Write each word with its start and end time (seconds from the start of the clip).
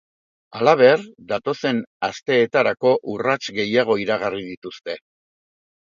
Halaber, 0.59 1.03
datozen 1.31 1.83
asteetarako 2.09 2.95
urrats 3.15 3.41
gehiago 3.61 3.99
iragarri 4.07 4.43
dituzte. 4.51 5.01